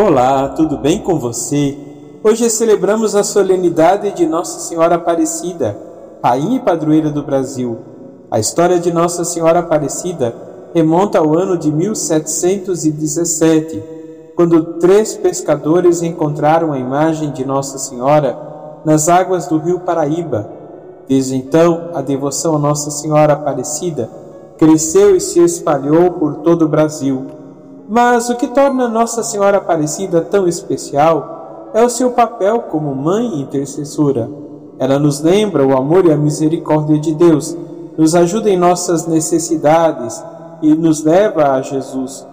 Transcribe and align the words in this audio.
Olá, 0.00 0.50
tudo 0.50 0.78
bem 0.78 1.00
com 1.00 1.18
você? 1.18 1.76
Hoje 2.22 2.48
celebramos 2.50 3.16
a 3.16 3.24
solenidade 3.24 4.12
de 4.12 4.26
Nossa 4.26 4.60
Senhora 4.60 4.94
Aparecida, 4.94 5.76
Rainha 6.22 6.58
e 6.58 6.60
Padroeira 6.60 7.10
do 7.10 7.24
Brasil. 7.24 7.78
A 8.30 8.38
história 8.38 8.78
de 8.78 8.92
Nossa 8.92 9.24
Senhora 9.24 9.58
Aparecida 9.58 10.32
remonta 10.72 11.18
ao 11.18 11.36
ano 11.36 11.58
de 11.58 11.72
1717, 11.72 13.82
quando 14.36 14.74
três 14.74 15.16
pescadores 15.16 16.00
encontraram 16.00 16.72
a 16.72 16.78
imagem 16.78 17.32
de 17.32 17.44
Nossa 17.44 17.76
Senhora 17.76 18.38
nas 18.84 19.08
águas 19.08 19.48
do 19.48 19.58
rio 19.58 19.80
Paraíba. 19.80 20.48
Desde 21.08 21.34
então, 21.34 21.90
a 21.92 22.00
devoção 22.00 22.54
a 22.54 22.58
Nossa 22.60 22.92
Senhora 22.92 23.32
Aparecida 23.32 24.08
cresceu 24.58 25.16
e 25.16 25.20
se 25.20 25.40
espalhou 25.40 26.12
por 26.12 26.36
todo 26.36 26.66
o 26.66 26.68
Brasil 26.68 27.36
mas 27.88 28.28
o 28.28 28.36
que 28.36 28.48
torna 28.48 28.86
Nossa 28.86 29.22
Senhora 29.22 29.56
Aparecida 29.56 30.20
tão 30.20 30.46
especial 30.46 31.70
é 31.72 31.82
o 31.82 31.88
seu 31.88 32.10
papel 32.10 32.60
como 32.70 32.94
mãe 32.94 33.40
intercessora. 33.40 34.28
Ela 34.78 34.98
nos 34.98 35.20
lembra 35.20 35.66
o 35.66 35.74
amor 35.74 36.04
e 36.04 36.12
a 36.12 36.16
misericórdia 36.16 36.98
de 36.98 37.14
Deus, 37.14 37.56
nos 37.96 38.14
ajuda 38.14 38.50
em 38.50 38.58
nossas 38.58 39.06
necessidades 39.06 40.22
e 40.60 40.74
nos 40.74 41.02
leva 41.02 41.52
a 41.52 41.62
Jesus. 41.62 42.26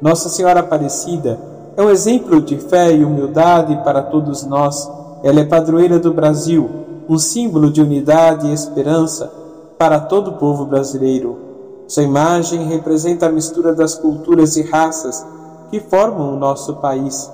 Nossa 0.00 0.30
Senhora 0.30 0.60
Aparecida 0.60 1.38
é 1.76 1.82
um 1.82 1.90
exemplo 1.90 2.40
de 2.40 2.56
fé 2.56 2.92
e 2.92 3.04
humildade 3.04 3.78
para 3.84 4.02
todos 4.02 4.44
nós. 4.44 4.90
Ela 5.22 5.40
é 5.40 5.44
padroeira 5.44 5.98
do 5.98 6.12
Brasil, 6.12 6.68
um 7.08 7.18
símbolo 7.18 7.70
de 7.70 7.82
unidade 7.82 8.48
e 8.48 8.52
esperança 8.52 9.30
para 9.78 10.00
todo 10.00 10.30
o 10.30 10.34
povo 10.34 10.64
brasileiro. 10.64 11.51
Sua 11.92 12.04
imagem 12.04 12.68
representa 12.68 13.26
a 13.26 13.30
mistura 13.30 13.74
das 13.74 13.94
culturas 13.94 14.56
e 14.56 14.62
raças 14.62 15.26
que 15.70 15.78
formam 15.78 16.32
o 16.32 16.38
nosso 16.38 16.76
país. 16.76 17.30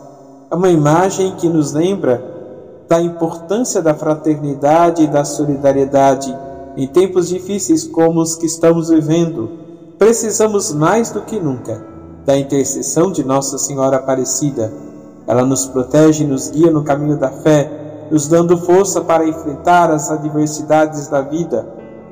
É 0.51 0.55
uma 0.57 0.69
imagem 0.69 1.37
que 1.37 1.49
nos 1.49 1.73
lembra 1.73 2.21
da 2.89 3.01
importância 3.01 3.81
da 3.81 3.95
fraternidade 3.95 5.05
e 5.05 5.07
da 5.07 5.25
solidariedade 5.25 6.37
em 6.77 6.89
tempos 6.89 7.29
difíceis 7.29 7.87
como 7.87 8.21
os 8.21 8.35
que 8.35 8.47
estamos 8.47 8.89
vivendo. 8.89 9.49
Precisamos 9.97 10.73
mais 10.73 11.11
do 11.11 11.21
que 11.21 11.39
nunca 11.39 11.81
da 12.27 12.37
intercessão 12.37 13.13
de 13.13 13.23
Nossa 13.23 13.59
Senhora 13.59 13.99
Aparecida. 13.99 14.73
Ela 15.25 15.45
nos 15.45 15.67
protege 15.67 16.25
e 16.25 16.27
nos 16.27 16.49
guia 16.51 16.73
no 16.73 16.83
caminho 16.83 17.17
da 17.17 17.31
fé, 17.31 18.09
nos 18.11 18.27
dando 18.27 18.59
força 18.59 19.03
para 19.03 19.25
enfrentar 19.25 19.89
as 19.93 20.11
adversidades 20.11 21.07
da 21.07 21.21
vida. 21.21 21.65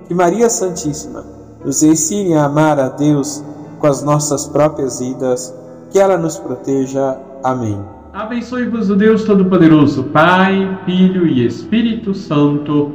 Que 0.07 0.15
Maria 0.15 0.49
Santíssima 0.49 1.35
nos 1.67 1.83
ensine 1.83 2.35
a 2.35 2.45
amar 2.45 2.79
a 2.79 2.89
Deus 2.89 3.45
com 3.81 3.89
as 3.89 4.03
nossas 4.03 4.47
próprias 4.47 5.01
vidas, 5.01 5.53
que 5.91 5.99
ela 5.99 6.17
nos 6.17 6.39
proteja. 6.39 7.19
Amém. 7.43 7.79
Abençoe-vos 8.13 8.89
o 8.89 8.97
Deus 8.97 9.25
Todo-Poderoso, 9.25 10.05
Pai, 10.05 10.81
Filho 10.87 11.27
e 11.27 11.45
Espírito 11.45 12.15
Santo. 12.15 12.93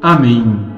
Amém. 0.00 0.73